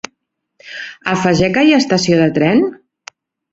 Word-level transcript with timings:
A 1.11 1.13
Fageca 1.25 1.65
hi 1.69 1.75
ha 1.77 1.81
estació 1.83 2.19
de 2.23 2.33
tren? 2.41 2.67